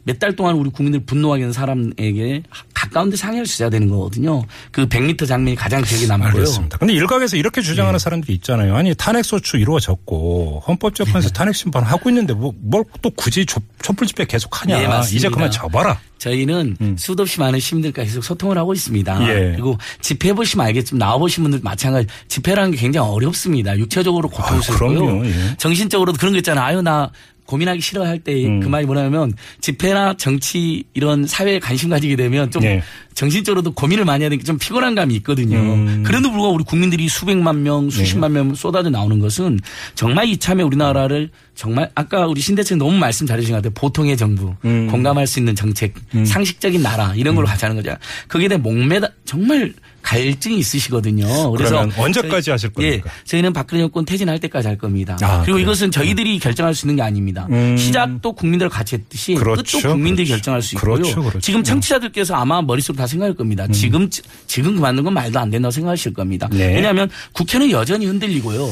몇 0.07 0.19
달 0.19 0.33
동안 0.37 0.55
우리 0.55 0.69
국민들 0.69 1.01
분노하게 1.01 1.43
한 1.43 1.51
사람에게 1.51 2.43
가까운 2.87 3.09
데 3.09 3.15
상의할 3.17 3.45
수 3.45 3.55
있어야 3.55 3.69
되는 3.69 3.89
거거든요. 3.89 4.43
그 4.71 4.87
100m 4.87 5.27
장면이 5.27 5.55
가장 5.55 5.81
기억에 5.83 6.05
남고요. 6.07 6.29
알겠습니다. 6.31 6.77
근데 6.77 6.93
일각에서 6.93 7.37
이렇게 7.37 7.61
네. 7.61 7.67
주장하는 7.67 7.99
사람들이 7.99 8.33
있잖아요. 8.35 8.75
아니 8.75 8.93
탄핵 8.95 9.23
소추 9.25 9.57
이루어졌고 9.57 10.61
네. 10.61 10.65
헌법재판소 10.67 11.29
탄핵 11.29 11.55
심판 11.55 11.83
하고 11.83 12.09
있는데 12.09 12.33
뭐 12.33 12.51
뭘 12.71 12.83
또 13.01 13.09
굳이 13.11 13.45
촛- 13.45 13.61
촛불 13.81 14.07
집회 14.07 14.25
계속하냐? 14.25 14.79
네, 14.79 14.87
맞습니다. 14.87 15.17
이제 15.17 15.29
그만 15.29 15.51
접어라. 15.51 15.99
저희는 16.17 16.95
수도 16.97 17.23
없이 17.23 17.39
많은 17.39 17.59
시민들과 17.59 18.03
계속 18.03 18.23
소통을 18.23 18.57
하고 18.57 18.73
있습니다. 18.73 19.19
음. 19.19 19.27
예. 19.27 19.51
그리고 19.53 19.77
집회 20.01 20.33
보시면 20.33 20.65
알겠지만 20.67 20.97
나와보신 20.99 21.43
분들 21.43 21.59
마찬가지 21.63 22.07
집회라는 22.27 22.71
게 22.71 22.77
굉장히 22.77 23.07
어렵습니다. 23.09 23.77
육체적으로 23.77 24.27
고통스럽고요. 24.29 24.99
그럼요. 24.99 25.25
예. 25.27 25.33
정신적으로도 25.57 26.17
그런 26.17 26.33
거 26.33 26.39
있잖아요. 26.39 26.65
아유 26.65 26.81
나 26.81 27.11
고민하기 27.47 27.81
싫어할 27.81 28.19
때그 28.19 28.47
음. 28.47 28.69
말이 28.69 28.85
뭐냐면 28.85 29.33
집회나 29.61 30.15
정치 30.17 30.83
이런 30.93 31.25
사회에 31.25 31.59
관심 31.59 31.89
가지게 31.89 32.15
되면 32.15 32.51
좀 32.51 32.63
예. 32.63 32.83
정신적으로도 33.13 33.71
고민을 33.71 34.05
많이 34.05 34.21
해야 34.21 34.29
되니까 34.29 34.45
좀 34.45 34.59
피곤한 34.59 34.93
감이 34.93 35.15
있거든요. 35.15 35.57
음. 35.57 36.03
그래도 36.05 36.29
불구하고 36.29 36.53
우리 36.53 36.63
국민들이 36.63 37.09
수백만 37.09 37.63
명, 37.63 37.89
수십만 37.89 38.33
명 38.33 38.53
쏟아져 38.53 38.89
나오는 38.91 39.17
것은 39.19 39.59
정말 39.95 40.27
이참에 40.27 40.61
우리나라를 40.61 41.31
정말 41.55 41.89
아까 41.95 42.27
우리 42.27 42.41
신대책 42.41 42.77
너무 42.77 42.95
말씀 42.97 43.25
잘해주신 43.25 43.53
것 43.53 43.63
같아요. 43.63 43.73
보통의 43.73 44.17
정부, 44.17 44.53
음. 44.65 44.87
공감할 44.91 45.25
수 45.25 45.39
있는 45.39 45.55
정책, 45.55 45.95
상식적인 46.25 46.83
나라 46.83 47.13
이런 47.15 47.33
걸로 47.33 47.47
가자는 47.47 47.77
거죠. 47.77 47.95
거기에 48.27 48.49
대해 48.49 48.59
목매다 48.59 49.09
정말 49.25 49.73
갈증이 50.07 50.57
있으시거든요. 50.59 51.51
그래서 51.51 51.79
언제까지 51.97 52.45
저희- 52.45 52.51
하실 52.53 52.69
겁니까? 52.69 53.09
예, 53.09 53.23
저희는 53.25 53.51
박근혜 53.51 53.81
정권 53.81 54.05
퇴진할 54.05 54.39
때까지 54.39 54.67
할 54.67 54.77
겁니다. 54.77 55.17
아, 55.21 55.41
그리고 55.41 55.55
그래요? 55.55 55.59
이것은 55.63 55.91
저희들이 55.91 56.39
결정할 56.39 56.73
수 56.73 56.85
있는 56.85 56.95
게 56.95 57.01
아닙니다. 57.01 57.45
음. 57.51 57.75
시작도 57.75 58.31
국민들과 58.33 58.73
같이 58.77 58.95
했듯이 58.95 59.33
그렇죠, 59.33 59.77
끝도 59.79 59.89
국민들이 59.91 60.25
그렇죠. 60.27 60.37
결정할 60.39 60.61
수 60.61 60.75
있고요. 60.75 60.93
그렇죠, 60.95 61.19
그렇죠. 61.21 61.39
지금 61.41 61.61
청취자들께서 61.61 62.35
아마 62.35 62.61
머릿속으로 62.61 63.01
다 63.01 63.05
생각할 63.07 63.35
겁니다. 63.35 63.67
지금 63.67 64.09
지금 64.47 64.75
그만둔 64.75 65.03
건 65.03 65.13
말도 65.13 65.39
안 65.39 65.49
된다고 65.49 65.71
생각하실 65.71 66.13
겁니다. 66.13 66.47
네. 66.53 66.75
왜냐하면 66.75 67.09
국회는 67.33 67.69
여전히 67.71 68.05
흔들리고요. 68.05 68.65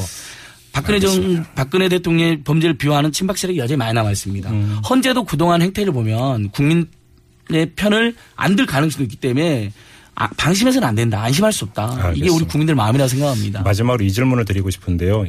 박근혜 0.71 0.99
정, 0.99 1.45
박근혜 1.55 1.89
대통령의 1.89 2.43
범죄를 2.43 2.77
비호하는 2.77 3.11
친박 3.11 3.37
세력이 3.37 3.59
여전히 3.59 3.77
많이 3.77 3.93
남아 3.93 4.11
있습니다. 4.11 4.49
음. 4.51 4.77
헌재도 4.89 5.25
그동안 5.25 5.61
행태를 5.61 5.91
보면 5.91 6.49
국민의 6.51 7.71
편을 7.75 8.15
안 8.35 8.55
들 8.55 8.65
가능성도 8.65 9.03
있기 9.03 9.17
때문에 9.17 9.71
아, 10.15 10.27
방심해서는 10.37 10.87
안 10.87 10.95
된다. 10.95 11.21
안심할 11.23 11.51
수 11.51 11.65
없다. 11.65 11.87
이게 11.91 12.01
알겠습니다. 12.01 12.35
우리 12.35 12.45
국민들 12.45 12.75
마음이라고 12.75 13.07
생각합니다. 13.09 13.61
마지막으로 13.63 14.03
이 14.03 14.11
질문을 14.11 14.45
드리고 14.45 14.69
싶은데요. 14.69 15.25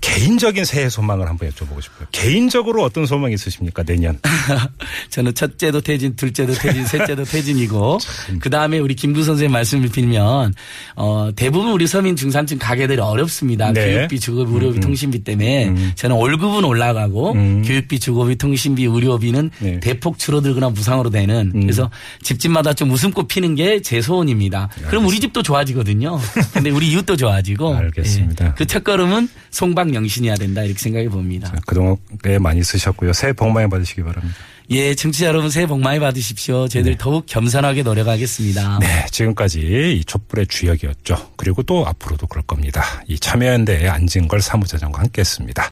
개인적인 0.00 0.64
새해 0.64 0.88
소망을 0.88 1.28
한번 1.28 1.48
여쭤보고 1.50 1.82
싶어요. 1.82 2.06
개인적으로 2.12 2.82
어떤 2.82 3.06
소망이 3.06 3.34
있으십니까 3.34 3.82
내년? 3.82 4.18
저는 5.10 5.34
첫째도 5.34 5.80
퇴진, 5.80 6.16
둘째도 6.16 6.54
퇴진, 6.54 6.86
셋째도 6.86 7.24
퇴진이고 7.24 7.98
그 8.40 8.50
다음에 8.50 8.78
우리 8.78 8.94
김구 8.94 9.22
선생님 9.22 9.52
말씀을 9.52 9.88
빌면 9.90 10.54
어, 10.96 11.30
대부분 11.36 11.72
우리 11.72 11.86
서민 11.86 12.16
중산층 12.16 12.58
가게들이 12.58 13.00
어렵습니다. 13.00 13.72
네. 13.72 13.94
교육비, 13.94 14.20
주거비, 14.20 14.52
의료비, 14.52 14.80
통신비 14.80 15.24
때문에 15.24 15.68
음. 15.68 15.92
저는 15.94 16.16
월급은 16.16 16.64
올라가고 16.64 17.32
음. 17.32 17.62
교육비, 17.64 17.98
주거비, 18.00 18.36
통신비, 18.36 18.84
의료비는 18.84 19.50
네. 19.60 19.80
대폭 19.80 20.18
줄어들거나 20.18 20.70
무상으로 20.70 21.10
되는 21.10 21.52
음. 21.54 21.60
그래서 21.62 21.90
집집마다 22.22 22.72
좀 22.74 22.90
웃음꽃 22.90 23.28
피는 23.28 23.54
게 23.54 23.80
제 23.80 24.00
소 24.00 24.15
원입니다. 24.16 24.68
그럼 24.88 25.06
우리 25.06 25.20
집도 25.20 25.42
좋아지거든요. 25.42 26.18
근데 26.52 26.70
우리 26.70 26.90
이웃도 26.90 27.16
좋아지고 27.16 27.74
알겠습니다. 27.76 28.54
그 28.54 28.66
첫걸음은 28.66 29.28
송방영신이어야 29.50 30.36
된다 30.36 30.62
이렇게 30.62 30.78
생각해 30.78 31.08
봅니다. 31.08 31.52
그동안 31.66 31.96
꽤 32.22 32.38
많이 32.38 32.62
쓰셨고요. 32.62 33.12
새해 33.12 33.32
복 33.32 33.50
많이 33.50 33.68
받으시기 33.68 34.02
바랍니다. 34.02 34.36
예, 34.70 34.96
청취자 34.96 35.26
여러분 35.26 35.48
새해 35.48 35.66
복 35.66 35.80
많이 35.80 36.00
받으십시오. 36.00 36.66
저희들 36.66 36.96
더욱 36.98 37.26
겸손하게 37.26 37.84
노력하겠습니다. 37.84 38.80
네, 38.80 39.06
지금까지 39.12 39.60
이 40.00 40.04
촛불의 40.04 40.48
주역이었죠. 40.48 41.32
그리고 41.36 41.62
또 41.62 41.86
앞으로도 41.86 42.26
그럴 42.26 42.42
겁니다. 42.42 42.82
이 43.06 43.16
참여연대의 43.16 43.88
안진걸 43.88 44.40
사무처장과 44.40 45.02
함께했습니다. 45.02 45.62